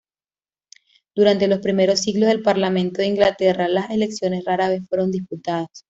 [1.13, 5.67] Durante los primeros siglos del Parlamento de Inglaterra, las elecciones rara vez fueron disputadas.